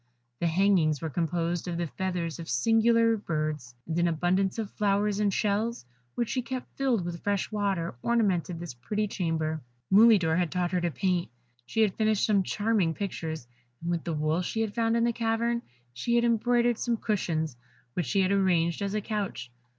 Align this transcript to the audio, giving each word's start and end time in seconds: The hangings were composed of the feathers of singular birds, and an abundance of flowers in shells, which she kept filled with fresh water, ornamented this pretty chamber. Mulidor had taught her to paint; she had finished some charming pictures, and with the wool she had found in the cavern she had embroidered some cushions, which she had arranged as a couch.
The 0.39 0.47
hangings 0.47 0.99
were 0.99 1.11
composed 1.11 1.67
of 1.67 1.77
the 1.77 1.85
feathers 1.85 2.39
of 2.39 2.49
singular 2.49 3.15
birds, 3.15 3.75
and 3.85 3.99
an 3.99 4.07
abundance 4.07 4.57
of 4.57 4.71
flowers 4.71 5.19
in 5.19 5.29
shells, 5.29 5.85
which 6.15 6.29
she 6.29 6.41
kept 6.41 6.75
filled 6.75 7.05
with 7.05 7.21
fresh 7.21 7.51
water, 7.51 7.93
ornamented 8.01 8.59
this 8.59 8.73
pretty 8.73 9.07
chamber. 9.07 9.61
Mulidor 9.91 10.37
had 10.37 10.51
taught 10.51 10.71
her 10.71 10.81
to 10.81 10.89
paint; 10.89 11.29
she 11.67 11.81
had 11.81 11.93
finished 11.93 12.25
some 12.25 12.41
charming 12.41 12.95
pictures, 12.95 13.47
and 13.79 13.91
with 13.91 14.03
the 14.03 14.13
wool 14.13 14.41
she 14.41 14.61
had 14.61 14.73
found 14.73 14.97
in 14.97 15.03
the 15.03 15.13
cavern 15.13 15.61
she 15.93 16.15
had 16.15 16.25
embroidered 16.25 16.79
some 16.79 16.97
cushions, 16.97 17.55
which 17.93 18.07
she 18.07 18.21
had 18.21 18.31
arranged 18.31 18.81
as 18.81 18.95
a 18.95 19.01
couch. 19.01 19.51